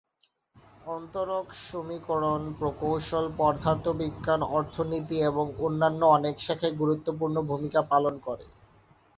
অন্তরক 0.87 1.45
সমীকরণ 1.61 2.41
প্রকৌশল, 2.59 3.25
পদার্থবিজ্ঞান, 3.39 4.41
অর্থনীতি 4.57 5.17
এবং 5.29 5.45
অন্যান্য 5.59 6.01
অনেক 6.17 6.35
শাখায় 6.39 6.75
গুরুত্বপূর্ণ 6.75 7.35
ভূমিকা 7.49 7.81
পালন 7.91 8.15
করে। 8.27 8.45